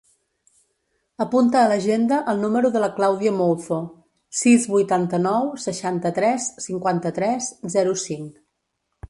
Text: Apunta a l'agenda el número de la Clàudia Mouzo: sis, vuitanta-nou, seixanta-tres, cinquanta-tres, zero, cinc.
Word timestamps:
Apunta 1.25 1.59
a 1.59 1.67
l'agenda 1.71 2.17
el 2.33 2.41
número 2.45 2.71
de 2.77 2.81
la 2.85 2.89
Clàudia 2.95 3.33
Mouzo: 3.43 3.77
sis, 4.41 4.67
vuitanta-nou, 4.77 5.53
seixanta-tres, 5.67 6.49
cinquanta-tres, 6.69 7.53
zero, 7.77 7.97
cinc. 8.09 8.35